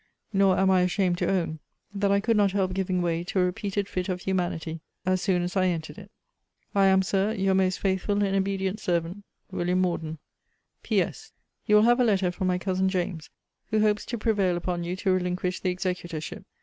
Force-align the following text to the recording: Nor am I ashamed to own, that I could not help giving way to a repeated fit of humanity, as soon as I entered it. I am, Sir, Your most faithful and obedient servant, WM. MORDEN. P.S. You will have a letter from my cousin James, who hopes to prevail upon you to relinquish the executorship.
Nor 0.33 0.57
am 0.57 0.71
I 0.71 0.81
ashamed 0.81 1.19
to 1.19 1.29
own, 1.29 1.59
that 1.93 2.11
I 2.11 2.19
could 2.19 2.35
not 2.35 2.53
help 2.53 2.73
giving 2.73 3.03
way 3.03 3.23
to 3.25 3.39
a 3.39 3.45
repeated 3.45 3.87
fit 3.87 4.09
of 4.09 4.21
humanity, 4.21 4.81
as 5.05 5.21
soon 5.21 5.43
as 5.43 5.55
I 5.55 5.67
entered 5.67 5.99
it. 5.99 6.09
I 6.73 6.87
am, 6.87 7.03
Sir, 7.03 7.33
Your 7.33 7.53
most 7.53 7.77
faithful 7.77 8.23
and 8.23 8.35
obedient 8.35 8.79
servant, 8.79 9.23
WM. 9.51 9.79
MORDEN. 9.79 10.17
P.S. 10.81 11.33
You 11.67 11.75
will 11.75 11.83
have 11.83 11.99
a 11.99 12.03
letter 12.03 12.31
from 12.31 12.47
my 12.47 12.57
cousin 12.57 12.89
James, 12.89 13.29
who 13.69 13.81
hopes 13.81 14.03
to 14.07 14.17
prevail 14.17 14.57
upon 14.57 14.83
you 14.83 14.95
to 14.95 15.11
relinquish 15.11 15.59
the 15.59 15.69
executorship. 15.69 16.45